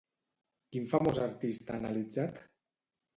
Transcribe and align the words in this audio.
Quin 0.75 0.87
famós 0.93 1.19
artista 1.25 1.75
ha 1.75 1.77
analitzat? 1.83 2.41